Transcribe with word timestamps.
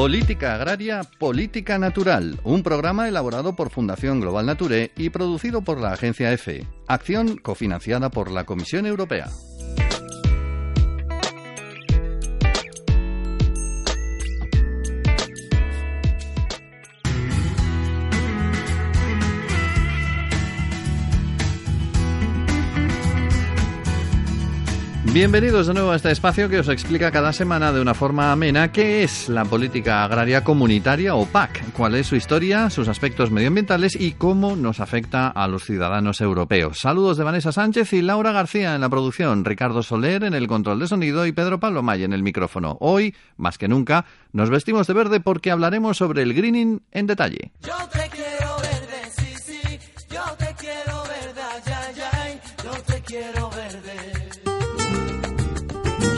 Política 0.00 0.54
Agraria, 0.54 1.02
Política 1.18 1.78
Natural, 1.78 2.40
un 2.42 2.62
programa 2.62 3.06
elaborado 3.06 3.54
por 3.54 3.68
Fundación 3.68 4.18
Global 4.18 4.46
Nature 4.46 4.92
y 4.96 5.10
producido 5.10 5.60
por 5.60 5.78
la 5.78 5.92
agencia 5.92 6.32
EFE, 6.32 6.66
acción 6.88 7.36
cofinanciada 7.36 8.08
por 8.08 8.30
la 8.30 8.44
Comisión 8.46 8.86
Europea. 8.86 9.28
Bienvenidos 25.12 25.66
de 25.66 25.74
nuevo 25.74 25.90
a 25.90 25.96
este 25.96 26.12
espacio 26.12 26.48
que 26.48 26.60
os 26.60 26.68
explica 26.68 27.10
cada 27.10 27.32
semana 27.32 27.72
de 27.72 27.80
una 27.80 27.94
forma 27.94 28.30
amena 28.30 28.70
qué 28.70 29.02
es 29.02 29.28
la 29.28 29.44
política 29.44 30.04
agraria 30.04 30.44
comunitaria 30.44 31.16
o 31.16 31.26
PAC, 31.26 31.72
cuál 31.72 31.96
es 31.96 32.06
su 32.06 32.14
historia, 32.14 32.70
sus 32.70 32.86
aspectos 32.86 33.32
medioambientales 33.32 34.00
y 34.00 34.12
cómo 34.12 34.54
nos 34.54 34.78
afecta 34.78 35.26
a 35.26 35.48
los 35.48 35.64
ciudadanos 35.64 36.20
europeos. 36.20 36.78
Saludos 36.78 37.16
de 37.16 37.24
Vanessa 37.24 37.50
Sánchez 37.50 37.92
y 37.92 38.02
Laura 38.02 38.30
García 38.30 38.76
en 38.76 38.82
la 38.82 38.88
producción, 38.88 39.44
Ricardo 39.44 39.82
Soler 39.82 40.22
en 40.22 40.34
el 40.34 40.46
control 40.46 40.78
de 40.78 40.86
sonido 40.86 41.26
y 41.26 41.32
Pedro 41.32 41.58
Pablo 41.58 41.82
May 41.82 42.04
en 42.04 42.12
el 42.12 42.22
micrófono. 42.22 42.78
Hoy, 42.80 43.16
más 43.36 43.58
que 43.58 43.66
nunca, 43.66 44.04
nos 44.32 44.48
vestimos 44.48 44.86
de 44.86 44.94
verde 44.94 45.18
porque 45.18 45.50
hablaremos 45.50 45.96
sobre 45.96 46.22
el 46.22 46.34
greening 46.34 46.82
en 46.92 47.08
detalle. 47.08 47.50
Yo 47.62 47.74
te 47.92 48.08
quiero 48.10 48.56
verde, 48.58 49.10
sí, 49.16 49.34
sí. 49.44 49.78
Yo 50.08 50.22
te 50.38 50.54
quiero 50.56 51.02
verde, 51.02 51.42
ay, 51.66 51.94
ay, 52.12 52.40
Yo 52.62 52.82
te 52.82 53.00
quiero. 53.00 53.39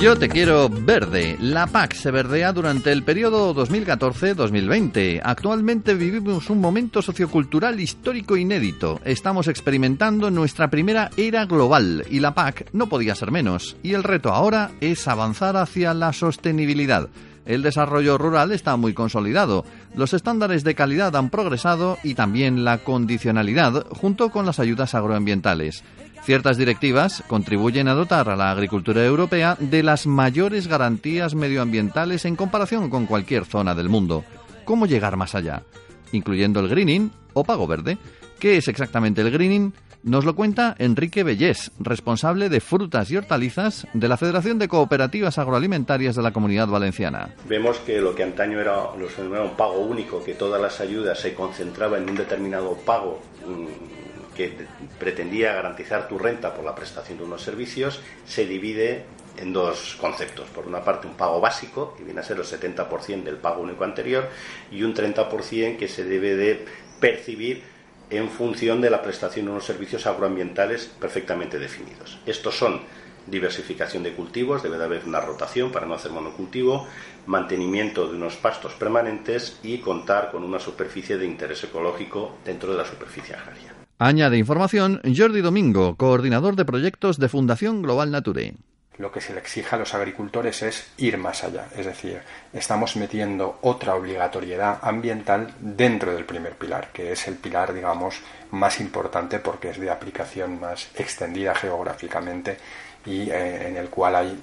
Yo 0.02 0.18
te 0.18 0.28
quiero 0.28 0.68
verde. 0.68 1.36
La 1.38 1.68
PAC 1.68 1.94
se 1.94 2.10
verdea 2.10 2.52
durante 2.52 2.90
el 2.90 3.04
periodo 3.04 3.54
2014-2020. 3.54 5.20
Actualmente 5.22 5.94
vivimos 5.94 6.50
un 6.50 6.60
momento 6.60 7.02
sociocultural 7.02 7.78
histórico 7.78 8.36
inédito. 8.36 8.98
Estamos 9.04 9.46
experimentando 9.46 10.28
nuestra 10.32 10.70
primera 10.70 11.08
era 11.16 11.44
global 11.44 12.04
y 12.10 12.18
la 12.18 12.34
PAC 12.34 12.70
no 12.72 12.88
podía 12.88 13.14
ser 13.14 13.30
menos. 13.30 13.76
Y 13.84 13.94
el 13.94 14.02
reto 14.02 14.32
ahora 14.32 14.72
es 14.80 15.06
avanzar 15.06 15.56
hacia 15.56 15.94
la 15.94 16.12
sostenibilidad. 16.12 17.08
El 17.46 17.62
desarrollo 17.62 18.18
rural 18.18 18.50
está 18.50 18.76
muy 18.76 18.94
consolidado, 18.94 19.64
los 19.96 20.14
estándares 20.14 20.62
de 20.62 20.76
calidad 20.76 21.16
han 21.16 21.28
progresado 21.28 21.98
y 22.04 22.14
también 22.14 22.64
la 22.64 22.78
condicionalidad 22.78 23.86
junto 23.90 24.30
con 24.30 24.46
las 24.46 24.60
ayudas 24.60 24.94
agroambientales. 24.94 25.82
Ciertas 26.24 26.56
directivas 26.56 27.24
contribuyen 27.26 27.88
a 27.88 27.94
dotar 27.94 28.28
a 28.28 28.36
la 28.36 28.52
agricultura 28.52 29.04
europea 29.04 29.56
de 29.58 29.82
las 29.82 30.06
mayores 30.06 30.68
garantías 30.68 31.34
medioambientales 31.34 32.24
en 32.26 32.36
comparación 32.36 32.90
con 32.90 33.06
cualquier 33.06 33.44
zona 33.44 33.74
del 33.74 33.88
mundo. 33.88 34.24
¿Cómo 34.64 34.86
llegar 34.86 35.16
más 35.16 35.34
allá? 35.34 35.64
Incluyendo 36.12 36.60
el 36.60 36.68
greening 36.68 37.10
o 37.32 37.42
pago 37.42 37.66
verde. 37.66 37.98
¿Qué 38.38 38.56
es 38.56 38.68
exactamente 38.68 39.20
el 39.20 39.32
greening? 39.32 39.72
Nos 40.04 40.24
lo 40.24 40.36
cuenta 40.36 40.76
Enrique 40.78 41.24
Bellés, 41.24 41.72
responsable 41.80 42.48
de 42.48 42.60
frutas 42.60 43.10
y 43.10 43.16
hortalizas 43.16 43.88
de 43.92 44.08
la 44.08 44.16
Federación 44.16 44.60
de 44.60 44.68
Cooperativas 44.68 45.38
Agroalimentarias 45.38 46.14
de 46.14 46.22
la 46.22 46.32
Comunidad 46.32 46.68
Valenciana. 46.68 47.34
Vemos 47.48 47.78
que 47.78 48.00
lo 48.00 48.14
que 48.14 48.22
antaño 48.22 48.60
era, 48.60 48.90
un 48.90 49.56
pago 49.56 49.78
único, 49.78 50.22
que 50.22 50.34
todas 50.34 50.60
las 50.60 50.80
ayudas 50.80 51.20
se 51.20 51.34
concentraban 51.34 52.04
en 52.04 52.10
un 52.10 52.16
determinado 52.16 52.76
pago 52.84 53.20
mm, 53.46 54.01
que 54.36 54.66
pretendía 54.98 55.52
garantizar 55.52 56.08
tu 56.08 56.18
renta 56.18 56.54
por 56.54 56.64
la 56.64 56.74
prestación 56.74 57.18
de 57.18 57.24
unos 57.24 57.42
servicios, 57.42 58.00
se 58.26 58.46
divide 58.46 59.04
en 59.38 59.52
dos 59.52 59.96
conceptos. 60.00 60.48
Por 60.50 60.66
una 60.66 60.84
parte, 60.84 61.06
un 61.06 61.14
pago 61.14 61.40
básico, 61.40 61.94
que 61.96 62.04
viene 62.04 62.20
a 62.20 62.24
ser 62.24 62.38
el 62.38 62.44
70% 62.44 63.22
del 63.22 63.36
pago 63.36 63.62
único 63.62 63.84
anterior, 63.84 64.28
y 64.70 64.82
un 64.82 64.94
30% 64.94 65.76
que 65.76 65.88
se 65.88 66.04
debe 66.04 66.36
de 66.36 66.64
percibir 67.00 67.62
en 68.10 68.28
función 68.28 68.80
de 68.80 68.90
la 68.90 69.02
prestación 69.02 69.46
de 69.46 69.52
unos 69.52 69.64
servicios 69.64 70.06
agroambientales 70.06 70.86
perfectamente 71.00 71.58
definidos. 71.58 72.18
Estos 72.26 72.56
son 72.56 72.82
diversificación 73.26 74.02
de 74.02 74.12
cultivos, 74.12 74.62
debe 74.62 74.78
de 74.78 74.84
haber 74.84 75.04
una 75.06 75.20
rotación 75.20 75.70
para 75.70 75.86
no 75.86 75.94
hacer 75.94 76.10
monocultivo, 76.10 76.86
mantenimiento 77.26 78.08
de 78.08 78.16
unos 78.16 78.36
pastos 78.36 78.74
permanentes 78.74 79.58
y 79.62 79.78
contar 79.78 80.30
con 80.30 80.44
una 80.44 80.58
superficie 80.58 81.16
de 81.16 81.26
interés 81.26 81.62
ecológico 81.64 82.36
dentro 82.44 82.72
de 82.72 82.78
la 82.78 82.84
superficie 82.84 83.34
agraria. 83.34 83.81
Añade 84.04 84.36
información 84.36 85.00
Jordi 85.16 85.42
Domingo, 85.42 85.94
coordinador 85.94 86.56
de 86.56 86.64
proyectos 86.64 87.20
de 87.20 87.28
Fundación 87.28 87.82
Global 87.82 88.10
Nature 88.10 88.56
lo 88.98 89.10
que 89.10 89.20
se 89.20 89.32
le 89.32 89.40
exige 89.40 89.74
a 89.74 89.78
los 89.78 89.94
agricultores 89.94 90.62
es 90.62 90.86
ir 90.98 91.18
más 91.18 91.42
allá. 91.44 91.66
Es 91.76 91.86
decir, 91.86 92.20
estamos 92.52 92.94
metiendo 92.96 93.58
otra 93.62 93.94
obligatoriedad 93.94 94.78
ambiental 94.82 95.54
dentro 95.58 96.12
del 96.12 96.24
primer 96.24 96.54
pilar, 96.54 96.90
que 96.92 97.10
es 97.10 97.26
el 97.26 97.36
pilar, 97.36 97.72
digamos, 97.72 98.20
más 98.50 98.80
importante 98.80 99.38
porque 99.38 99.70
es 99.70 99.80
de 99.80 99.90
aplicación 99.90 100.60
más 100.60 100.88
extendida 100.94 101.54
geográficamente 101.54 102.58
y 103.06 103.30
eh, 103.30 103.68
en 103.68 103.76
el 103.76 103.88
cual 103.88 104.16
hay, 104.16 104.40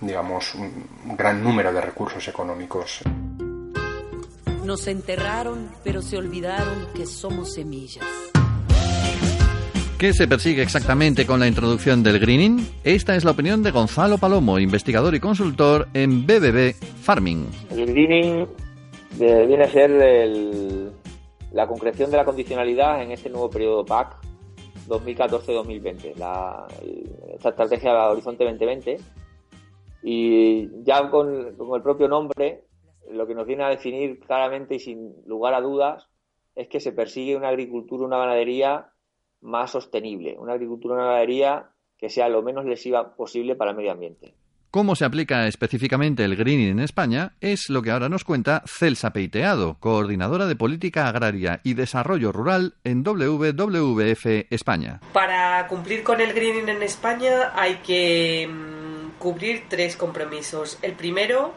digamos, 0.00 0.54
un 0.54 1.16
gran 1.16 1.42
número 1.42 1.72
de 1.72 1.80
recursos 1.80 2.26
económicos. 2.28 3.00
Nos 4.64 4.86
enterraron, 4.88 5.70
pero 5.84 6.02
se 6.02 6.16
olvidaron 6.16 6.88
que 6.94 7.06
somos 7.06 7.54
semillas. 7.54 8.31
¿Qué 10.02 10.12
se 10.12 10.26
persigue 10.26 10.62
exactamente 10.62 11.24
con 11.24 11.38
la 11.38 11.46
introducción 11.46 12.02
del 12.02 12.18
greening? 12.18 12.58
Esta 12.82 13.14
es 13.14 13.24
la 13.24 13.30
opinión 13.30 13.62
de 13.62 13.70
Gonzalo 13.70 14.18
Palomo, 14.18 14.58
investigador 14.58 15.14
y 15.14 15.20
consultor 15.20 15.86
en 15.94 16.26
BBB 16.26 16.74
Farming. 16.74 17.46
El 17.70 17.86
greening 17.86 18.48
viene 19.16 19.62
a 19.62 19.68
ser 19.68 20.90
la 21.52 21.68
concreción 21.68 22.10
de 22.10 22.16
la 22.16 22.24
condicionalidad 22.24 23.00
en 23.00 23.12
este 23.12 23.30
nuevo 23.30 23.48
periodo 23.48 23.84
PAC 23.84 24.16
2014-2020, 24.88 26.14
esta 27.36 27.48
estrategia 27.50 28.10
Horizonte 28.10 28.42
2020. 28.42 28.96
Y 30.02 30.82
ya 30.82 31.08
con, 31.10 31.54
con 31.54 31.76
el 31.76 31.82
propio 31.82 32.08
nombre, 32.08 32.64
lo 33.08 33.24
que 33.28 33.36
nos 33.36 33.46
viene 33.46 33.62
a 33.62 33.68
definir 33.68 34.18
claramente 34.18 34.74
y 34.74 34.80
sin 34.80 35.14
lugar 35.28 35.54
a 35.54 35.60
dudas 35.60 36.08
es 36.56 36.66
que 36.66 36.80
se 36.80 36.90
persigue 36.90 37.36
una 37.36 37.50
agricultura, 37.50 38.04
una 38.04 38.18
ganadería 38.18 38.91
más 39.42 39.70
sostenible, 39.70 40.36
una 40.38 40.54
agricultura, 40.54 40.94
una 40.94 41.04
ganadería 41.04 41.70
que 41.98 42.08
sea 42.08 42.28
lo 42.28 42.42
menos 42.42 42.64
lesiva 42.64 43.14
posible 43.14 43.54
para 43.54 43.72
el 43.72 43.76
medio 43.76 43.92
ambiente. 43.92 44.34
¿Cómo 44.72 44.96
se 44.96 45.04
aplica 45.04 45.46
específicamente 45.46 46.24
el 46.24 46.34
greening 46.34 46.70
en 46.70 46.80
España? 46.80 47.34
Es 47.42 47.68
lo 47.68 47.82
que 47.82 47.90
ahora 47.90 48.08
nos 48.08 48.24
cuenta 48.24 48.62
Celsa 48.64 49.12
Peiteado, 49.12 49.76
coordinadora 49.78 50.46
de 50.46 50.56
Política 50.56 51.08
Agraria 51.08 51.60
y 51.62 51.74
Desarrollo 51.74 52.32
Rural 52.32 52.76
en 52.82 53.02
WWF 53.02 54.46
España. 54.48 55.00
Para 55.12 55.68
cumplir 55.68 56.02
con 56.02 56.22
el 56.22 56.32
greening 56.32 56.70
en 56.70 56.82
España 56.82 57.52
hay 57.54 57.80
que 57.84 58.48
mm, 58.50 59.18
cubrir 59.18 59.64
tres 59.68 59.94
compromisos. 59.94 60.78
El 60.80 60.94
primero 60.94 61.52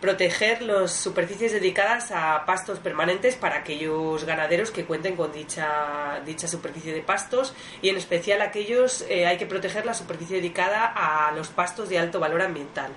proteger 0.00 0.62
las 0.62 0.92
superficies 0.92 1.52
dedicadas 1.52 2.10
a 2.10 2.44
pastos 2.46 2.78
permanentes 2.78 3.36
para 3.36 3.56
aquellos 3.56 4.24
ganaderos 4.24 4.70
que 4.70 4.84
cuenten 4.84 5.14
con 5.14 5.32
dicha, 5.32 6.20
dicha 6.24 6.48
superficie 6.48 6.94
de 6.94 7.02
pastos 7.02 7.52
y 7.82 7.90
en 7.90 7.96
especial 7.96 8.40
aquellos 8.40 9.04
eh, 9.08 9.26
hay 9.26 9.36
que 9.36 9.46
proteger 9.46 9.84
la 9.84 9.94
superficie 9.94 10.36
dedicada 10.36 10.86
a 10.86 11.32
los 11.32 11.48
pastos 11.48 11.88
de 11.88 11.98
alto 11.98 12.18
valor 12.18 12.42
ambiental. 12.42 12.90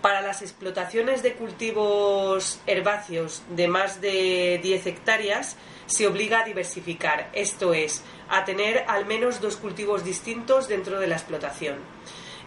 Para 0.00 0.20
las 0.20 0.42
explotaciones 0.42 1.22
de 1.22 1.32
cultivos 1.32 2.60
herbáceos 2.66 3.42
de 3.50 3.68
más 3.68 4.00
de 4.00 4.60
10 4.62 4.86
hectáreas 4.86 5.56
se 5.86 6.06
obliga 6.06 6.40
a 6.40 6.44
diversificar, 6.44 7.30
esto 7.32 7.74
es, 7.74 8.02
a 8.28 8.44
tener 8.44 8.84
al 8.88 9.06
menos 9.06 9.40
dos 9.40 9.56
cultivos 9.56 10.04
distintos 10.04 10.68
dentro 10.68 11.00
de 11.00 11.06
la 11.06 11.16
explotación. 11.16 11.76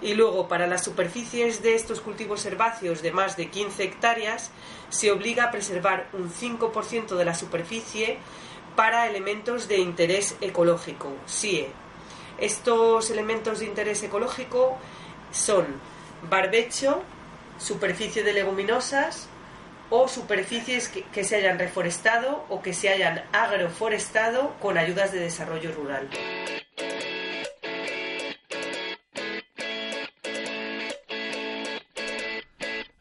Y 0.02 0.14
luego, 0.14 0.48
para 0.48 0.68
las 0.68 0.84
superficies 0.84 1.64
de 1.64 1.76
estos 1.76 2.02
cultivos 2.02 2.46
herbáceos 2.46 3.02
de 3.02 3.12
más 3.12 3.36
de 3.36 3.50
15 3.50 3.84
hectáreas, 3.84 4.52
se 4.90 5.12
obliga 5.12 5.46
a 5.46 5.52
preservar 5.52 6.08
un 6.14 6.32
5% 6.32 7.16
de 7.16 7.26
la 7.26 7.34
superficie 7.34 8.20
para 8.76 9.08
elementos 9.08 9.68
de 9.68 9.80
interés 9.80 10.36
ecológico, 10.40 11.12
SIE. 11.26 11.70
Estos 12.38 13.10
elementos 13.10 13.60
de 13.60 13.66
interés 13.66 14.04
ecológico 14.04 14.78
son 15.32 15.66
barbecho, 16.30 17.02
superficie 17.58 18.24
de 18.24 18.34
leguminosas 18.34 19.28
o 19.90 20.08
superficies 20.08 20.90
que, 20.90 21.04
que 21.04 21.24
se 21.24 21.38
hayan 21.38 21.58
reforestado 21.58 22.46
o 22.50 22.62
que 22.62 22.74
se 22.74 22.90
hayan 22.90 23.24
agroforestado 23.32 24.54
con 24.62 24.78
ayudas 24.78 25.12
de 25.12 25.20
desarrollo 25.22 25.72
rural. 25.72 26.08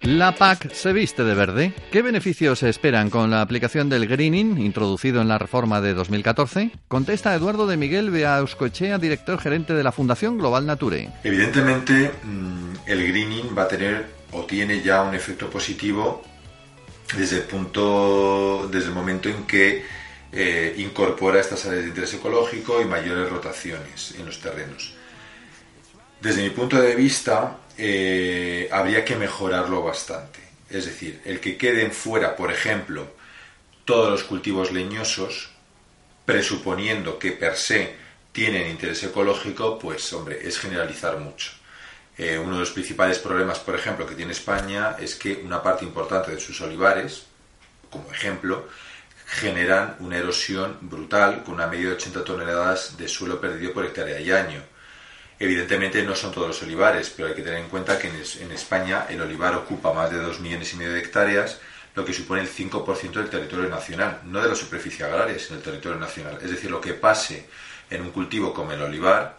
La 0.07 0.37
PAC 0.37 0.73
se 0.73 0.93
viste 0.93 1.25
de 1.25 1.35
verde. 1.35 1.75
¿Qué 1.91 2.01
beneficios 2.01 2.61
se 2.61 2.69
esperan 2.69 3.11
con 3.11 3.29
la 3.29 3.41
aplicación 3.41 3.89
del 3.89 4.07
greening 4.07 4.57
introducido 4.57 5.21
en 5.21 5.27
la 5.27 5.37
reforma 5.37 5.81
de 5.81 5.95
2014? 5.95 6.71
Contesta 6.87 7.35
Eduardo 7.35 7.67
de 7.67 7.77
Miguel 7.77 8.13
Beauscoechea, 8.13 8.99
director 8.99 9.41
gerente 9.41 9.75
de 9.75 9.83
la 9.83 9.91
Fundación 9.91 10.39
Global 10.39 10.65
Nature. 10.65 11.11
Evidentemente, 11.25 12.13
mm, 12.23 12.75
el 12.87 13.09
greening 13.09 13.59
va 13.59 13.65
a 13.65 13.69
tener 13.69 14.07
o 14.31 14.45
tiene 14.45 14.81
ya 14.81 15.03
un 15.03 15.13
efecto 15.13 15.51
positivo 15.51 16.23
desde 17.19 17.39
el 17.39 17.43
punto, 17.43 18.69
desde 18.71 18.91
el 18.91 18.95
momento 18.95 19.29
en 19.29 19.43
que 19.43 19.83
eh, 20.31 20.75
incorpora 20.79 21.41
estas 21.41 21.67
áreas 21.67 21.83
de 21.83 21.89
interés 21.89 22.15
ecológico 22.15 22.81
y 22.81 22.85
mayores 22.85 23.29
rotaciones 23.29 24.15
en 24.17 24.27
los 24.27 24.41
terrenos. 24.41 24.95
Desde 26.27 26.43
mi 26.43 26.51
punto 26.51 26.83
de 26.83 26.97
vista, 26.97 27.57
eh, 27.79 28.69
habría 28.73 29.05
que 29.05 29.15
mejorarlo 29.15 29.85
bastante. 29.85 30.41
Es 30.69 30.85
decir, 30.87 31.21
el 31.25 31.39
que 31.39 31.57
queden 31.57 31.93
fuera, 31.93 32.35
por 32.35 32.51
ejemplo, 32.51 33.07
todos 33.85 34.11
los 34.11 34.25
cultivos 34.25 34.73
leñosos, 34.73 35.51
presuponiendo 36.25 37.17
que 37.21 37.31
per 37.31 37.55
se 37.55 37.95
tienen 38.33 38.69
interés 38.69 39.05
ecológico, 39.05 39.79
pues 39.79 40.13
hombre, 40.15 40.41
es 40.43 40.59
generalizar 40.59 41.17
mucho. 41.19 41.53
Eh, 42.19 42.37
uno 42.37 42.55
de 42.55 42.61
los 42.61 42.73
principales 42.73 43.21
problemas, 43.21 43.61
por 43.61 43.77
ejemplo, 43.77 44.05
que 44.05 44.17
tiene 44.17 44.33
España 44.33 44.97
es 44.99 45.15
que 45.15 45.43
una 45.45 45.63
parte 45.63 45.85
importante 45.85 46.33
de 46.33 46.41
sus 46.41 46.61
olivares, 46.61 47.27
como 47.89 48.11
ejemplo, 48.11 48.67
generan 49.27 49.95
una 50.01 50.19
erosión 50.19 50.77
brutal 50.81 51.45
con 51.45 51.55
una 51.55 51.69
media 51.69 51.91
de 51.91 51.95
80 51.95 52.25
toneladas 52.25 52.97
de 52.97 53.07
suelo 53.07 53.41
perdido 53.41 53.73
por 53.73 53.87
hectárea 53.87 54.19
y 54.19 54.33
año. 54.33 54.76
Evidentemente 55.39 56.03
no 56.03 56.15
son 56.15 56.33
todos 56.33 56.49
los 56.49 56.63
olivares, 56.63 57.11
pero 57.15 57.29
hay 57.29 57.35
que 57.35 57.43
tener 57.43 57.61
en 57.61 57.69
cuenta 57.69 57.99
que 57.99 58.09
en, 58.09 58.17
es- 58.17 58.37
en 58.37 58.51
España 58.53 59.07
el 59.09 59.21
olivar 59.21 59.55
ocupa 59.55 59.93
más 59.93 60.11
de 60.11 60.19
2 60.19 60.41
millones 60.41 60.73
y 60.73 60.77
medio 60.77 60.93
de 60.93 61.01
hectáreas, 61.01 61.61
lo 61.95 62.05
que 62.05 62.13
supone 62.13 62.41
el 62.43 62.49
5% 62.49 63.21
del 63.21 63.31
territorio 63.31 63.69
nacional, 63.69 64.21
no 64.25 64.41
de 64.43 64.49
la 64.49 64.55
superficie 64.55 65.05
agraria, 65.05 65.39
sino 65.39 65.57
del 65.57 65.63
territorio 65.65 65.99
nacional. 65.99 66.39
Es 66.43 66.51
decir, 66.51 66.71
lo 66.71 66.81
que 66.81 66.95
pase 66.95 67.49
en 67.91 68.03
un 68.03 68.11
cultivo 68.11 68.53
como 68.55 68.73
el 68.73 68.83
olivar, 68.83 69.39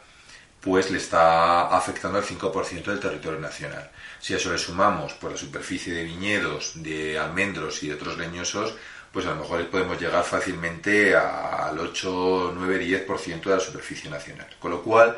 pues 0.61 0.91
le 0.91 0.97
está 0.97 1.67
afectando 1.75 2.17
al 2.17 2.23
5% 2.25 2.91
del 2.91 2.99
territorio 2.99 3.39
nacional. 3.39 3.89
Si 4.19 4.33
a 4.33 4.37
eso 4.37 4.51
le 4.51 4.57
sumamos 4.57 5.13
por 5.13 5.31
la 5.31 5.37
superficie 5.37 5.93
de 5.93 6.03
viñedos, 6.03 6.73
de 6.75 7.17
almendros 7.19 7.83
y 7.83 7.87
de 7.89 7.95
otros 7.95 8.17
leñosos, 8.17 8.75
pues 9.11 9.25
a 9.25 9.29
lo 9.31 9.37
mejor 9.37 9.65
podemos 9.69 9.99
llegar 10.01 10.23
fácilmente 10.23 11.15
al 11.15 11.77
8, 11.79 12.53
9, 12.55 12.79
10% 12.79 13.49
de 13.49 13.55
la 13.57 13.61
superficie 13.61 14.09
nacional. 14.09 14.47
Con 14.59 14.71
lo 14.71 14.81
cual, 14.83 15.17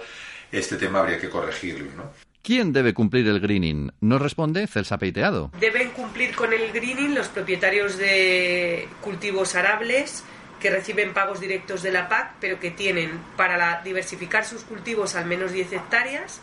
este 0.51 0.75
tema 0.77 0.99
habría 0.99 1.19
que 1.19 1.29
corregirlo, 1.29 1.91
¿no? 1.95 2.11
¿Quién 2.41 2.71
debe 2.73 2.93
cumplir 2.93 3.27
el 3.27 3.39
greening? 3.39 3.91
Nos 4.01 4.21
responde 4.21 4.65
Celsa 4.65 4.97
Peiteado. 4.97 5.51
Deben 5.59 5.89
cumplir 5.91 6.33
con 6.35 6.51
el 6.53 6.71
greening 6.71 7.13
los 7.13 7.27
propietarios 7.27 7.97
de 7.97 8.87
cultivos 9.01 9.55
arables 9.55 10.23
que 10.59 10.69
reciben 10.69 11.13
pagos 11.13 11.39
directos 11.39 11.83
de 11.83 11.91
la 11.91 12.09
PAC, 12.09 12.33
pero 12.41 12.59
que 12.59 12.71
tienen 12.71 13.11
para 13.37 13.57
la- 13.57 13.81
diversificar 13.83 14.45
sus 14.45 14.63
cultivos 14.63 15.15
al 15.15 15.25
menos 15.25 15.51
10 15.51 15.73
hectáreas 15.73 16.41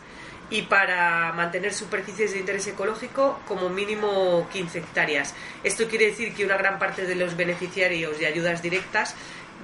y 0.49 0.61
para 0.63 1.33
mantener 1.33 1.73
superficies 1.73 2.31
de 2.33 2.39
interés 2.39 2.65
ecológico 2.67 3.39
como 3.47 3.67
mínimo 3.69 4.47
15 4.53 4.79
hectáreas. 4.79 5.35
Esto 5.63 5.87
quiere 5.87 6.05
decir 6.05 6.33
que 6.33 6.45
una 6.45 6.57
gran 6.57 6.79
parte 6.79 7.05
de 7.05 7.15
los 7.15 7.35
beneficiarios 7.35 8.17
de 8.17 8.27
ayudas 8.27 8.61
directas 8.61 9.13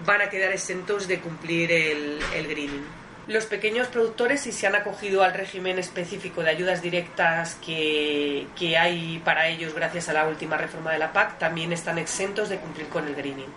van 0.06 0.22
a 0.22 0.30
quedar 0.30 0.52
exentos 0.52 1.08
de 1.08 1.20
cumplir 1.20 1.72
el, 1.72 2.20
el 2.36 2.48
greening. 2.48 2.84
Los 3.28 3.46
pequeños 3.46 3.88
productores, 3.88 4.42
si 4.42 4.52
se 4.52 4.68
han 4.68 4.76
acogido 4.76 5.24
al 5.24 5.34
régimen 5.34 5.80
específico 5.80 6.44
de 6.44 6.50
ayudas 6.50 6.82
directas 6.82 7.56
que, 7.56 8.48
que 8.56 8.78
hay 8.78 9.22
para 9.24 9.48
ellos 9.48 9.74
gracias 9.74 10.10
a 10.10 10.14
la 10.14 10.28
última 10.28 10.58
reforma 10.58 10.92
de 10.92 11.00
la 11.00 11.14
PAC, 11.14 11.40
también 11.40 11.72
están 11.72 11.98
exentos 11.98 12.50
de 12.50 12.58
cumplir 12.58 12.88
con 12.88 13.08
el 13.08 13.16
greening. 13.16 13.48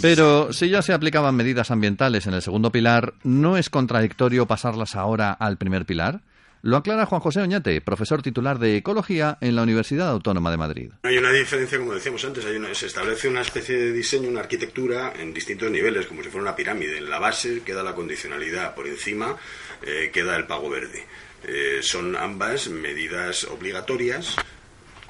Pero 0.00 0.52
si 0.52 0.68
ya 0.68 0.82
se 0.82 0.92
aplicaban 0.92 1.36
medidas 1.36 1.70
ambientales 1.70 2.26
en 2.26 2.34
el 2.34 2.42
segundo 2.42 2.72
pilar, 2.72 3.14
¿no 3.22 3.56
es 3.56 3.70
contradictorio 3.70 4.46
pasarlas 4.46 4.96
ahora 4.96 5.32
al 5.32 5.56
primer 5.56 5.86
pilar? 5.86 6.22
Lo 6.64 6.76
aclara 6.76 7.06
Juan 7.06 7.20
José 7.20 7.40
Oñate, 7.40 7.80
profesor 7.80 8.22
titular 8.22 8.60
de 8.60 8.76
Ecología 8.76 9.36
en 9.40 9.56
la 9.56 9.64
Universidad 9.64 10.08
Autónoma 10.10 10.52
de 10.52 10.56
Madrid. 10.56 10.92
Hay 11.02 11.18
una 11.18 11.32
diferencia, 11.32 11.76
como 11.76 11.92
decíamos 11.92 12.24
antes, 12.24 12.44
hay 12.44 12.56
se 12.76 12.86
establece 12.86 13.26
una 13.26 13.40
especie 13.40 13.76
de 13.76 13.92
diseño, 13.92 14.28
una 14.28 14.40
arquitectura 14.40 15.12
en 15.18 15.34
distintos 15.34 15.68
niveles, 15.72 16.06
como 16.06 16.22
si 16.22 16.28
fuera 16.28 16.44
una 16.44 16.54
pirámide. 16.54 16.98
En 16.98 17.10
la 17.10 17.18
base 17.18 17.62
queda 17.66 17.82
la 17.82 17.96
condicionalidad, 17.96 18.76
por 18.76 18.86
encima 18.86 19.36
eh, 19.82 20.12
queda 20.12 20.36
el 20.36 20.46
pago 20.46 20.70
verde. 20.70 21.04
Eh, 21.48 21.80
son 21.82 22.14
ambas 22.14 22.68
medidas 22.68 23.42
obligatorias 23.42 24.36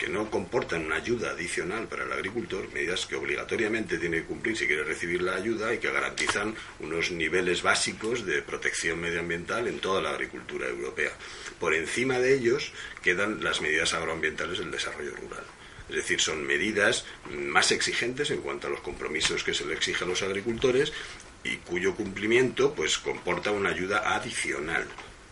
que 0.02 0.08
no 0.08 0.28
comportan 0.28 0.86
una 0.86 0.96
ayuda 0.96 1.30
adicional 1.30 1.86
para 1.86 2.02
el 2.02 2.12
agricultor, 2.12 2.68
medidas 2.72 3.06
que 3.06 3.14
obligatoriamente 3.14 3.98
tiene 3.98 4.16
que 4.16 4.24
cumplir 4.24 4.56
si 4.56 4.66
quiere 4.66 4.82
recibir 4.82 5.22
la 5.22 5.36
ayuda 5.36 5.72
y 5.72 5.78
que 5.78 5.92
garantizan 5.92 6.56
unos 6.80 7.12
niveles 7.12 7.62
básicos 7.62 8.26
de 8.26 8.42
protección 8.42 9.00
medioambiental 9.00 9.68
en 9.68 9.78
toda 9.78 10.02
la 10.02 10.10
agricultura 10.10 10.66
europea. 10.66 11.12
Por 11.60 11.72
encima 11.72 12.18
de 12.18 12.34
ellos 12.34 12.72
quedan 13.00 13.44
las 13.44 13.60
medidas 13.60 13.94
agroambientales 13.94 14.58
del 14.58 14.72
desarrollo 14.72 15.14
rural. 15.14 15.44
Es 15.88 15.94
decir, 15.94 16.20
son 16.20 16.42
medidas 16.42 17.04
más 17.30 17.70
exigentes 17.70 18.32
en 18.32 18.40
cuanto 18.40 18.66
a 18.66 18.70
los 18.70 18.80
compromisos 18.80 19.44
que 19.44 19.54
se 19.54 19.64
le 19.64 19.74
exige 19.74 20.02
a 20.02 20.08
los 20.08 20.22
agricultores 20.22 20.92
y 21.44 21.58
cuyo 21.58 21.94
cumplimiento 21.94 22.74
pues 22.74 22.98
comporta 22.98 23.52
una 23.52 23.70
ayuda 23.70 24.16
adicional. 24.16 24.84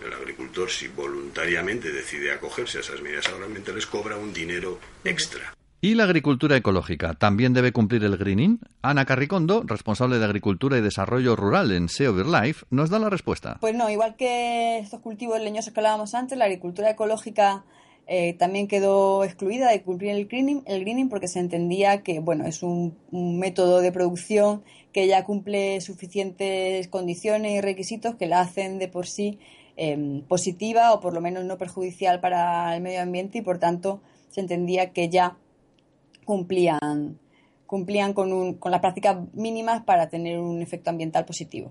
El 0.04 0.12
agricultor, 0.12 0.70
si 0.70 0.88
voluntariamente 0.88 1.92
decide 1.92 2.32
acogerse 2.32 2.78
a 2.78 2.80
esas 2.80 3.02
medidas 3.02 3.28
agroambientales, 3.28 3.86
cobra 3.86 4.16
un 4.16 4.32
dinero 4.32 4.78
extra. 5.04 5.54
¿Y 5.82 5.94
la 5.94 6.04
agricultura 6.04 6.56
ecológica 6.56 7.14
también 7.14 7.54
debe 7.54 7.72
cumplir 7.72 8.04
el 8.04 8.18
greening? 8.18 8.58
Ana 8.82 9.06
Carricondo, 9.06 9.62
responsable 9.64 10.18
de 10.18 10.24
Agricultura 10.26 10.76
y 10.76 10.82
Desarrollo 10.82 11.36
Rural 11.36 11.72
en 11.72 11.88
SEO 11.88 12.12
Life, 12.22 12.66
nos 12.68 12.90
da 12.90 12.98
la 12.98 13.08
respuesta. 13.08 13.56
Pues 13.60 13.74
no, 13.74 13.88
igual 13.88 14.14
que 14.16 14.78
estos 14.78 15.00
cultivos 15.00 15.40
leñosos 15.40 15.72
que 15.72 15.80
hablábamos 15.80 16.14
antes, 16.14 16.36
la 16.36 16.44
agricultura 16.44 16.90
ecológica 16.90 17.64
eh, 18.06 18.34
también 18.34 18.68
quedó 18.68 19.24
excluida 19.24 19.70
de 19.70 19.82
cumplir 19.82 20.10
el 20.10 20.26
greening, 20.26 20.62
el 20.66 20.80
greening 20.80 21.08
porque 21.08 21.28
se 21.28 21.38
entendía 21.38 22.02
que 22.02 22.20
bueno 22.20 22.44
es 22.44 22.62
un, 22.62 22.98
un 23.10 23.38
método 23.38 23.80
de 23.80 23.92
producción 23.92 24.62
que 24.92 25.06
ya 25.06 25.24
cumple 25.24 25.80
suficientes 25.80 26.88
condiciones 26.88 27.52
y 27.52 27.60
requisitos 27.60 28.16
que 28.16 28.26
la 28.26 28.40
hacen 28.40 28.78
de 28.78 28.88
por 28.88 29.06
sí 29.06 29.38
eh, 29.76 30.22
positiva 30.28 30.92
o 30.92 31.00
por 31.00 31.14
lo 31.14 31.20
menos 31.20 31.44
no 31.44 31.58
perjudicial 31.58 32.20
para 32.20 32.74
el 32.74 32.82
medio 32.82 33.02
ambiente 33.02 33.38
y 33.38 33.42
por 33.42 33.58
tanto 33.58 34.00
se 34.28 34.40
entendía 34.40 34.92
que 34.92 35.08
ya 35.08 35.36
cumplían 36.24 37.18
cumplían 37.70 38.14
con, 38.14 38.32
un, 38.32 38.54
con 38.54 38.72
las 38.72 38.80
prácticas 38.80 39.16
mínimas 39.32 39.84
para 39.84 40.08
tener 40.08 40.40
un 40.40 40.60
efecto 40.60 40.90
ambiental 40.90 41.24
positivo. 41.24 41.70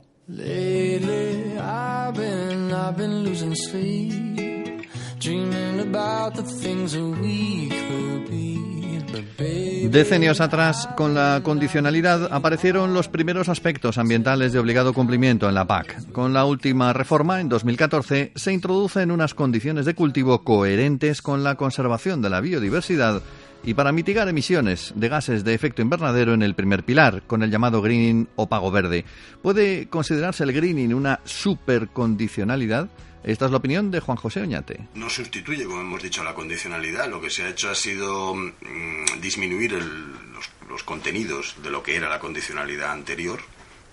Decenios 9.89 10.39
atrás, 10.41 10.87
con 10.95 11.15
la 11.15 11.41
condicionalidad, 11.43 12.31
aparecieron 12.31 12.93
los 12.93 13.07
primeros 13.07 13.49
aspectos 13.49 13.97
ambientales 13.97 14.53
de 14.53 14.59
obligado 14.59 14.93
cumplimiento 14.93 15.49
en 15.49 15.55
la 15.55 15.65
PAC. 15.65 16.11
Con 16.11 16.33
la 16.33 16.45
última 16.45 16.93
reforma, 16.93 17.41
en 17.41 17.49
2014, 17.49 18.31
se 18.35 18.53
introducen 18.53 19.11
unas 19.11 19.33
condiciones 19.33 19.85
de 19.85 19.95
cultivo 19.95 20.43
coherentes 20.43 21.21
con 21.21 21.43
la 21.43 21.55
conservación 21.55 22.21
de 22.21 22.29
la 22.29 22.41
biodiversidad 22.41 23.21
y 23.63 23.73
para 23.73 23.91
mitigar 23.91 24.27
emisiones 24.29 24.93
de 24.95 25.09
gases 25.09 25.43
de 25.43 25.53
efecto 25.53 25.81
invernadero 25.81 26.33
en 26.33 26.43
el 26.43 26.55
primer 26.55 26.83
pilar, 26.83 27.23
con 27.27 27.43
el 27.43 27.51
llamado 27.51 27.81
greening 27.81 28.27
o 28.35 28.47
pago 28.47 28.71
verde. 28.71 29.05
¿Puede 29.41 29.87
considerarse 29.89 30.43
el 30.43 30.53
greening 30.53 30.93
una 30.93 31.19
supercondicionalidad? 31.23 32.89
Esta 33.23 33.45
es 33.45 33.51
la 33.51 33.57
opinión 33.57 33.91
de 33.91 33.99
Juan 33.99 34.17
José 34.17 34.41
Oñate. 34.41 34.87
No 34.95 35.09
sustituye, 35.09 35.65
como 35.65 35.81
hemos 35.81 36.01
dicho, 36.01 36.23
la 36.23 36.33
condicionalidad. 36.33 37.09
Lo 37.09 37.19
que 37.21 37.29
se 37.29 37.43
ha 37.43 37.49
hecho 37.49 37.69
ha 37.69 37.75
sido 37.75 38.33
mm, 38.33 39.19
disminuir 39.21 39.73
el- 39.73 40.31
los, 40.33 40.49
los 40.69 40.83
contenidos 40.83 41.55
de 41.61 41.69
lo 41.69 41.83
que 41.83 41.95
era 41.95 42.07
la 42.09 42.19
condicionalidad 42.19 42.91
anterior, 42.91 43.41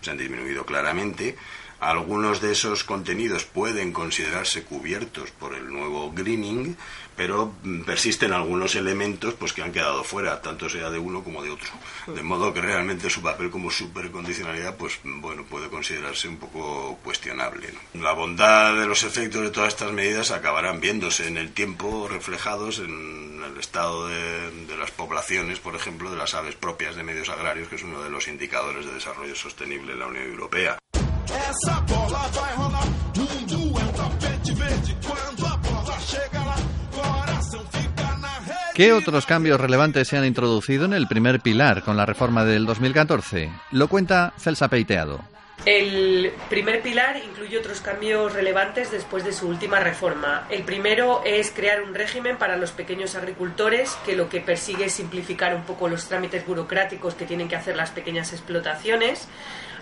se 0.00 0.10
han 0.12 0.18
disminuido 0.18 0.64
claramente. 0.64 1.36
Algunos 1.80 2.40
de 2.40 2.52
esos 2.52 2.84
contenidos 2.84 3.44
pueden 3.44 3.92
considerarse 3.92 4.64
cubiertos 4.64 5.30
por 5.30 5.54
el 5.54 5.70
nuevo 5.70 6.10
greening, 6.12 6.74
pero 7.16 7.54
mm, 7.62 7.82
persisten 7.82 8.32
algunos 8.32 8.74
elementos 8.74 9.34
pues 9.34 9.52
que 9.52 9.62
han 9.62 9.72
quedado 9.72 10.04
fuera, 10.04 10.40
tanto 10.40 10.68
sea 10.68 10.90
de 10.90 10.98
uno 10.98 11.22
como 11.22 11.42
de 11.42 11.50
otro. 11.50 11.70
De 12.06 12.22
modo 12.22 12.54
que 12.54 12.60
realmente 12.60 13.10
su 13.10 13.22
papel 13.22 13.50
como 13.50 13.70
supercondicionalidad, 13.70 14.76
pues 14.76 14.98
bueno, 15.04 15.44
puede 15.44 15.68
considerarse 15.68 16.28
un 16.28 16.38
poco 16.38 16.98
cuestionable. 17.02 17.74
La 17.94 18.12
bondad 18.12 18.74
de 18.74 18.86
los 18.86 19.02
efectos 19.02 19.42
de 19.42 19.50
todas 19.50 19.68
estas 19.68 19.92
medidas 19.92 20.30
acabarán 20.30 20.80
viéndose 20.80 21.26
en 21.26 21.36
el 21.36 21.52
tiempo 21.52 22.08
reflejados 22.08 22.78
en 22.78 23.42
el 23.44 23.58
estado 23.58 24.08
de, 24.08 24.66
de 24.66 24.76
las 24.76 24.90
poblaciones, 24.90 25.58
por 25.58 25.74
ejemplo, 25.74 26.10
de 26.10 26.16
las 26.16 26.34
aves 26.34 26.54
propias 26.54 26.96
de 26.96 27.02
medios 27.02 27.28
agrarios, 27.28 27.68
que 27.68 27.76
es 27.76 27.82
uno 27.82 28.02
de 28.02 28.10
los 28.10 28.28
indicadores 28.28 28.86
de 28.86 28.94
desarrollo 28.94 29.34
sostenible 29.34 29.92
en 29.92 30.00
la 30.00 30.06
Unión 30.06 30.24
Europea. 30.24 30.78
Essa 31.26 31.80
bola 31.82 32.18
vai 32.32 32.54
rolar. 32.54 32.86
Mundo 33.16 33.80
é 33.80 33.84
um 33.84 33.92
tapete 33.92 34.52
verde. 34.54 34.96
Quando 35.06 35.46
a 35.46 35.56
bola 35.56 35.98
chega 36.00 36.38
lá, 36.44 36.56
coração 36.92 37.60
fica 37.70 38.16
na 38.18 38.38
rede. 38.40 38.72
¿Qué 38.74 38.92
otros 38.92 39.26
cambios 39.26 39.60
relevantes 39.60 40.08
se 40.08 40.16
han 40.16 40.24
introducido 40.24 40.84
en 40.84 40.92
el 40.92 41.06
primer 41.08 41.40
pilar 41.40 41.82
con 41.82 41.96
la 41.96 42.06
reforma 42.06 42.44
del 42.44 42.66
2014? 42.66 43.50
Lo 43.72 43.88
cuenta 43.88 44.32
Celsa 44.38 44.68
Peiteado. 44.68 45.20
El 45.64 46.32
primer 46.48 46.80
pilar 46.80 47.16
incluye 47.16 47.58
otros 47.58 47.80
cambios 47.80 48.32
relevantes 48.32 48.92
después 48.92 49.24
de 49.24 49.32
su 49.32 49.48
última 49.48 49.80
reforma. 49.80 50.46
El 50.48 50.62
primero 50.62 51.22
es 51.24 51.50
crear 51.50 51.82
un 51.82 51.92
régimen 51.92 52.36
para 52.36 52.56
los 52.56 52.70
pequeños 52.70 53.16
agricultores 53.16 53.98
que 54.06 54.14
lo 54.14 54.28
que 54.28 54.40
persigue 54.40 54.84
es 54.84 54.92
simplificar 54.92 55.56
un 55.56 55.62
poco 55.62 55.88
los 55.88 56.06
trámites 56.06 56.46
burocráticos 56.46 57.14
que 57.14 57.24
tienen 57.24 57.48
que 57.48 57.56
hacer 57.56 57.76
las 57.76 57.90
pequeñas 57.90 58.32
explotaciones. 58.32 59.26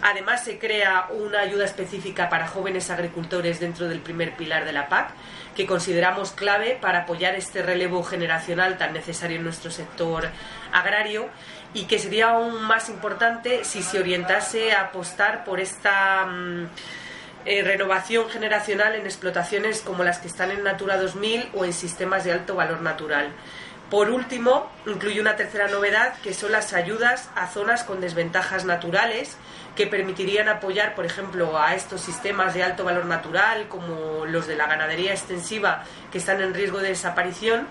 Además, 0.07 0.45
se 0.45 0.59
crea 0.59 1.09
una 1.09 1.41
ayuda 1.41 1.65
específica 1.65 2.29
para 2.29 2.47
jóvenes 2.47 2.91
agricultores 2.91 3.59
dentro 3.59 3.89
del 3.89 4.01
primer 4.01 4.37
pilar 4.37 4.67
de 4.67 4.73
la 4.75 4.91
PAC, 4.91 5.09
que 5.57 5.67
consideramos 5.67 6.33
clave 6.33 6.77
para 6.79 7.05
apoyar 7.05 7.35
este 7.37 7.63
relevo 7.63 8.03
generacional 8.03 8.77
tan 8.77 8.93
necesario 8.93 9.39
en 9.39 9.45
nuestro 9.45 9.71
sector 9.71 10.29
agrario 10.75 11.31
y 11.73 11.85
que 11.85 11.99
sería 11.99 12.33
aún 12.33 12.65
más 12.65 12.91
importante 12.91 13.65
si 13.65 13.83
se 13.83 13.99
orientase 13.99 14.73
a 14.73 14.83
apostar 14.83 15.43
por 15.43 15.59
esta 15.59 16.27
mm, 16.27 16.67
eh, 17.47 17.63
renovación 17.63 18.29
generacional 18.29 18.97
en 18.97 19.07
explotaciones 19.07 19.81
como 19.81 20.05
las 20.05 20.19
que 20.19 20.29
están 20.29 20.51
en 20.51 20.65
Natura 20.65 20.99
2000 20.99 21.49
o 21.55 21.65
en 21.65 21.73
sistemas 21.73 22.25
de 22.25 22.33
alto 22.33 22.57
valor 22.57 22.83
natural. 22.83 23.33
Por 23.95 24.11
último, 24.11 24.69
incluye 24.87 25.21
una 25.21 25.37
tercera 25.37 25.69
novedad 25.69 26.15
que 26.21 26.35
son 26.35 26.51
las 26.51 26.73
ayudas 26.73 27.31
a 27.37 27.47
zonas 27.47 27.85
con 27.85 28.01
desventajas 28.01 28.65
naturales 28.65 29.37
que 29.77 29.87
permitirían 29.87 30.49
apoyar, 30.49 30.97
por 30.97 31.07
ejemplo, 31.07 31.57
a 31.57 31.77
estos 31.77 32.01
sistemas 32.01 32.55
de 32.55 32.65
alto 32.65 32.83
valor 32.83 33.05
natural 33.05 33.69
como 33.69 34.27
los 34.27 34.49
de 34.49 34.57
la 34.57 34.67
ganadería 34.67 35.13
extensiva 35.13 35.85
que 36.11 36.19
están 36.19 36.43
en 36.43 36.55
riesgo 36.55 36.79
de 36.79 36.89
desaparición 36.89 37.69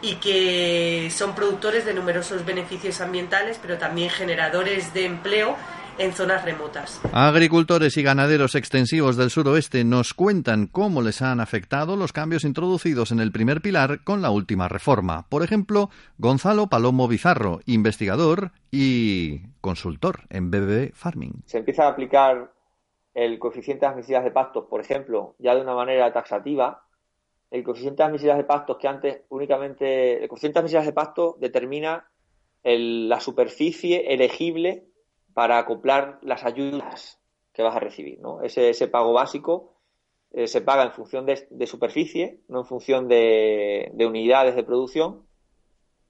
y 0.00 0.14
que 0.14 1.12
son 1.14 1.34
productores 1.34 1.84
de 1.84 1.92
numerosos 1.92 2.46
beneficios 2.46 3.02
ambientales, 3.02 3.58
pero 3.60 3.76
también 3.76 4.08
generadores 4.08 4.94
de 4.94 5.04
empleo 5.04 5.58
en 5.98 6.12
zonas 6.12 6.44
remotas. 6.44 7.00
Agricultores 7.12 7.96
y 7.96 8.02
ganaderos 8.02 8.54
extensivos 8.54 9.16
del 9.16 9.30
suroeste 9.30 9.84
nos 9.84 10.14
cuentan 10.14 10.66
cómo 10.66 11.02
les 11.02 11.22
han 11.22 11.40
afectado 11.40 11.96
los 11.96 12.12
cambios 12.12 12.44
introducidos 12.44 13.12
en 13.12 13.20
el 13.20 13.32
primer 13.32 13.60
pilar 13.60 14.04
con 14.04 14.22
la 14.22 14.30
última 14.30 14.68
reforma. 14.68 15.26
Por 15.28 15.42
ejemplo, 15.42 15.90
Gonzalo 16.18 16.66
Palomo 16.68 17.08
Bizarro, 17.08 17.60
investigador 17.66 18.52
y 18.70 19.38
consultor 19.60 20.20
en 20.30 20.50
BBB 20.50 20.92
Farming. 20.94 21.42
Se 21.46 21.58
empieza 21.58 21.84
a 21.84 21.88
aplicar 21.90 22.52
el 23.14 23.38
coeficiente 23.38 23.86
de 23.86 23.92
admisibilidad 23.92 24.24
de 24.24 24.30
pastos, 24.30 24.64
por 24.68 24.80
ejemplo, 24.80 25.34
ya 25.38 25.54
de 25.54 25.62
una 25.62 25.74
manera 25.74 26.12
taxativa. 26.12 26.82
El 27.50 27.62
coeficiente 27.62 28.02
de 28.02 28.08
admisibilidad 28.08 28.36
de 28.36 28.44
pastos 28.44 28.76
que 28.78 28.88
antes 28.88 29.18
únicamente... 29.30 30.22
El 30.22 30.28
coeficiente 30.28 30.54
de 30.58 30.60
admisibilidad 30.60 30.90
de 30.90 30.94
pastos 30.94 31.40
determina 31.40 32.06
el- 32.62 33.08
la 33.08 33.20
superficie 33.20 34.12
elegible 34.12 34.84
para 35.36 35.58
acoplar 35.58 36.18
las 36.22 36.44
ayudas 36.44 37.20
que 37.52 37.62
vas 37.62 37.76
a 37.76 37.80
recibir. 37.80 38.18
¿no? 38.20 38.40
Ese, 38.40 38.88
pago 38.88 39.12
básico 39.12 39.74
eh, 40.32 40.46
se 40.46 40.62
paga 40.62 40.84
en 40.84 40.92
función 40.92 41.26
de, 41.26 41.66
superficie, 41.66 42.40
no 42.48 42.60
en 42.60 42.64
función 42.64 43.06
de, 43.06 43.90
de 43.92 44.06
unidades 44.06 44.56
de 44.56 44.64
producción. 44.64 45.26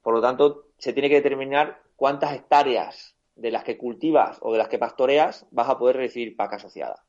Por 0.01 0.13
lo 0.13 0.21
tanto, 0.21 0.67
se 0.77 0.93
tiene 0.93 1.09
que 1.09 1.15
determinar 1.15 1.81
cuántas 1.97 2.33
hectáreas 2.33 3.17
de 3.35 3.51
las 3.51 3.65
que 3.65 3.77
cultivas 3.77 4.37
o 4.39 4.53
de 4.53 4.59
las 4.59 4.69
que 4.69 4.79
pastoreas 4.79 5.45
vas 5.51 5.67
a 5.67 5.77
poder 5.77 5.97
recibir 5.97 6.37
PAC 6.37 6.53
asociada. 6.53 7.03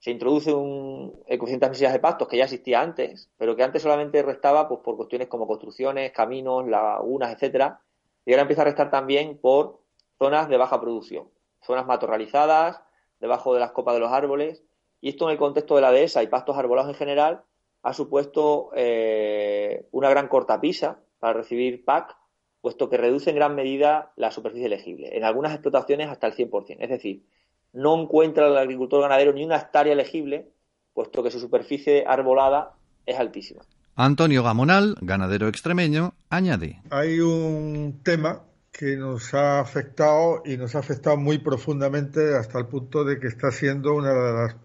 Se 0.00 0.10
introduce 0.10 0.52
un 0.52 1.22
el 1.28 1.38
coeficiente 1.38 1.70
de 1.70 1.92
de 1.92 2.00
pastos 2.00 2.26
que 2.26 2.38
ya 2.38 2.44
existía 2.44 2.80
antes, 2.80 3.30
pero 3.36 3.54
que 3.54 3.62
antes 3.62 3.80
solamente 3.80 4.24
restaba 4.24 4.66
pues, 4.66 4.80
por 4.80 4.96
cuestiones 4.96 5.28
como 5.28 5.46
construcciones, 5.46 6.10
caminos, 6.10 6.66
lagunas, 6.66 7.32
etcétera, 7.32 7.80
y 8.26 8.32
ahora 8.32 8.42
empieza 8.42 8.62
a 8.62 8.64
restar 8.64 8.90
también 8.90 9.38
por 9.38 9.78
zonas 10.18 10.48
de 10.48 10.56
baja 10.56 10.80
producción 10.80 11.28
zonas 11.64 11.86
matorralizadas, 11.86 12.80
debajo 13.20 13.54
de 13.54 13.60
las 13.60 13.72
copas 13.72 13.94
de 13.94 14.00
los 14.00 14.12
árboles, 14.12 14.62
y 15.00 15.10
esto 15.10 15.26
en 15.26 15.32
el 15.32 15.38
contexto 15.38 15.76
de 15.76 15.82
la 15.82 15.92
dehesa 15.92 16.22
y 16.22 16.28
pastos 16.28 16.56
arbolados 16.56 16.90
en 16.90 16.96
general 16.96 17.42
ha 17.82 17.92
supuesto 17.92 18.70
eh, 18.74 19.86
una 19.90 20.08
gran 20.08 20.28
cortapisa 20.28 21.00
para 21.18 21.34
recibir 21.34 21.84
PAC, 21.84 22.16
puesto 22.62 22.88
que 22.88 22.96
reduce 22.96 23.28
en 23.28 23.36
gran 23.36 23.54
medida 23.54 24.12
la 24.16 24.30
superficie 24.30 24.66
elegible, 24.66 25.16
en 25.16 25.24
algunas 25.24 25.52
explotaciones 25.52 26.08
hasta 26.08 26.26
el 26.26 26.34
100%. 26.34 26.76
Es 26.80 26.88
decir, 26.88 27.26
no 27.74 28.00
encuentra 28.00 28.46
el 28.46 28.56
agricultor 28.56 29.02
ganadero 29.02 29.34
ni 29.34 29.44
una 29.44 29.56
hectárea 29.56 29.92
elegible, 29.92 30.50
puesto 30.94 31.22
que 31.22 31.30
su 31.30 31.40
superficie 31.40 32.04
arbolada 32.06 32.72
es 33.04 33.18
altísima. 33.18 33.62
Antonio 33.96 34.42
Gamonal, 34.42 34.96
ganadero 35.02 35.48
extremeño, 35.48 36.14
añade. 36.30 36.80
Hay 36.90 37.20
un 37.20 38.00
tema 38.02 38.42
que 38.76 38.96
nos 38.96 39.32
ha 39.34 39.60
afectado 39.60 40.42
y 40.44 40.56
nos 40.56 40.74
ha 40.74 40.80
afectado 40.80 41.16
muy 41.16 41.38
profundamente 41.38 42.34
hasta 42.36 42.58
el 42.58 42.66
punto 42.66 43.04
de 43.04 43.20
que 43.20 43.28
está 43.28 43.52
siendo 43.52 43.94
una 43.94 44.12
de 44.12 44.32
las, 44.32 44.56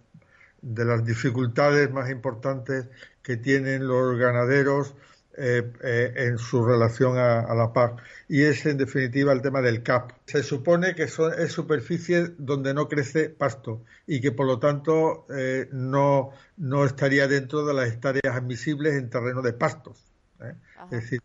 de 0.61 0.85
las 0.85 1.05
dificultades 1.05 1.91
más 1.91 2.09
importantes 2.09 2.87
que 3.21 3.37
tienen 3.37 3.87
los 3.87 4.17
ganaderos 4.17 4.95
eh, 5.37 5.71
eh, 5.83 6.13
en 6.15 6.39
su 6.39 6.65
relación 6.65 7.19
a, 7.19 7.41
a, 7.41 7.53
la 7.53 7.71
PAC 7.71 8.01
y 8.27 8.41
es 8.41 8.65
en 8.65 8.77
definitiva 8.77 9.31
el 9.31 9.43
tema 9.43 9.61
del 9.61 9.83
CAP. 9.83 10.11
Se 10.25 10.41
supone 10.41 10.95
que 10.95 11.07
son, 11.07 11.31
es 11.39 11.51
superficie 11.51 12.33
donde 12.39 12.73
no 12.73 12.89
crece 12.89 13.29
pasto 13.29 13.85
y 14.07 14.21
que 14.21 14.31
por 14.31 14.47
lo 14.47 14.57
tanto 14.57 15.27
eh, 15.29 15.69
no, 15.71 16.31
no 16.57 16.83
estaría 16.83 17.27
dentro 17.27 17.63
de 17.63 17.75
las 17.75 17.89
hectáreas 17.89 18.35
admisibles 18.35 18.95
en 18.95 19.11
terreno 19.11 19.43
de 19.43 19.53
pastos. 19.53 20.03
Es 20.85 20.89
decir, 20.89 21.21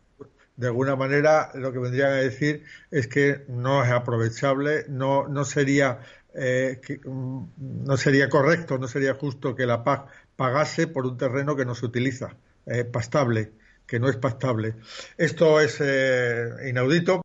de 0.57 0.67
alguna 0.67 0.95
manera 0.95 1.51
lo 1.53 1.71
que 1.71 1.79
vendrían 1.79 2.11
a 2.11 2.15
decir 2.15 2.63
es 2.91 3.07
que 3.07 3.45
no 3.47 3.83
es 3.83 3.91
aprovechable, 3.91 4.85
no, 4.87 5.27
no 5.27 5.43
sería 5.45 5.99
eh, 6.33 6.79
que, 6.85 6.99
no 7.05 7.97
sería 7.97 8.29
correcto, 8.29 8.77
no 8.77 8.87
sería 8.87 9.15
justo 9.15 9.55
que 9.55 9.65
la 9.65 9.83
PAC 9.83 10.07
pagase 10.35 10.87
por 10.87 11.05
un 11.05 11.17
terreno 11.17 11.55
que 11.55 11.65
no 11.65 11.75
se 11.75 11.85
utiliza, 11.85 12.35
eh, 12.65 12.83
pastable, 12.83 13.53
que 13.87 13.99
no 13.99 14.09
es 14.09 14.17
pastable. 14.17 14.75
Esto 15.17 15.59
es 15.61 15.77
eh, 15.79 16.49
inaudito. 16.69 17.24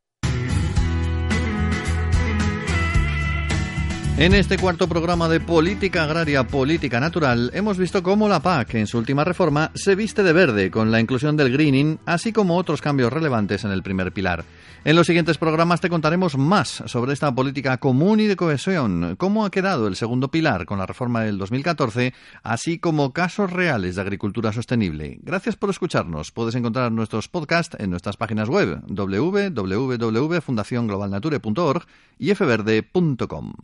En 4.20 4.32
este 4.34 4.58
cuarto 4.58 4.86
programa 4.86 5.30
de 5.30 5.40
Política 5.40 6.04
Agraria, 6.04 6.46
Política 6.46 7.00
Natural, 7.00 7.50
hemos 7.54 7.78
visto 7.78 8.02
cómo 8.02 8.28
la 8.28 8.40
PAC, 8.40 8.74
en 8.74 8.86
su 8.86 8.98
última 8.98 9.24
reforma, 9.24 9.70
se 9.74 9.94
viste 9.94 10.22
de 10.22 10.34
verde 10.34 10.70
con 10.70 10.90
la 10.90 11.00
inclusión 11.00 11.38
del 11.38 11.50
greening, 11.50 11.96
así 12.04 12.30
como 12.30 12.58
otros 12.58 12.82
cambios 12.82 13.10
relevantes 13.10 13.64
en 13.64 13.70
el 13.70 13.82
primer 13.82 14.12
pilar. 14.12 14.44
En 14.84 14.94
los 14.94 15.06
siguientes 15.06 15.38
programas 15.38 15.80
te 15.80 15.88
contaremos 15.88 16.36
más 16.36 16.82
sobre 16.84 17.14
esta 17.14 17.34
política 17.34 17.78
común 17.78 18.20
y 18.20 18.26
de 18.26 18.36
cohesión, 18.36 19.16
cómo 19.16 19.46
ha 19.46 19.50
quedado 19.50 19.88
el 19.88 19.96
segundo 19.96 20.30
pilar 20.30 20.66
con 20.66 20.78
la 20.78 20.84
reforma 20.84 21.22
del 21.22 21.38
2014, 21.38 22.12
así 22.42 22.78
como 22.78 23.14
casos 23.14 23.50
reales 23.50 23.96
de 23.96 24.02
agricultura 24.02 24.52
sostenible. 24.52 25.18
Gracias 25.22 25.56
por 25.56 25.70
escucharnos. 25.70 26.30
Puedes 26.30 26.56
encontrar 26.56 26.92
nuestros 26.92 27.28
podcasts 27.28 27.74
en 27.80 27.88
nuestras 27.88 28.18
páginas 28.18 28.50
web 28.50 28.82
www.fundacionglobalnature.org 28.86 31.86
y 32.18 32.34
fverde.com. 32.34 33.54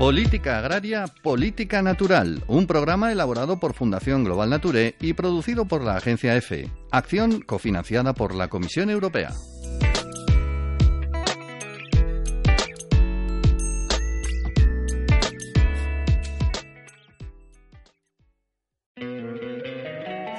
Política 0.00 0.56
Agraria, 0.56 1.04
Política 1.22 1.82
Natural, 1.82 2.42
un 2.46 2.66
programa 2.66 3.12
elaborado 3.12 3.60
por 3.60 3.74
Fundación 3.74 4.24
Global 4.24 4.48
Nature 4.48 4.94
y 4.98 5.12
producido 5.12 5.66
por 5.66 5.84
la 5.84 5.96
agencia 5.96 6.34
EFE, 6.36 6.70
acción 6.90 7.42
cofinanciada 7.42 8.14
por 8.14 8.34
la 8.34 8.48
Comisión 8.48 8.88
Europea. 8.88 9.28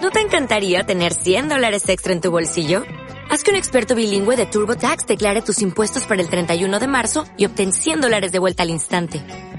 ¿No 0.01 0.09
te 0.09 0.21
encantaría 0.21 0.83
tener 0.85 1.13
100 1.13 1.49
dólares 1.49 1.87
extra 1.87 2.13
en 2.13 2.21
tu 2.21 2.31
bolsillo? 2.31 2.81
Haz 3.29 3.43
que 3.43 3.51
un 3.51 3.57
experto 3.57 3.93
bilingüe 3.93 4.35
de 4.35 4.47
TurboTax 4.47 5.05
declare 5.05 5.43
tus 5.43 5.61
impuestos 5.61 6.07
para 6.07 6.19
el 6.19 6.29
31 6.29 6.79
de 6.79 6.87
marzo 6.87 7.25
y 7.37 7.45
obtén 7.45 7.73
100 7.73 8.01
dólares 8.01 8.31
de 8.31 8.39
vuelta 8.39 8.63
al 8.63 8.71
instante 8.71 9.23